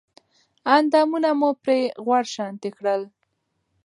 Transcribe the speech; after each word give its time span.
اندامونه 0.75 1.29
مې 1.39 1.49
پرې 1.63 1.79
غوړ 2.05 2.23
شانتې 2.35 2.69
کړل 2.77 3.01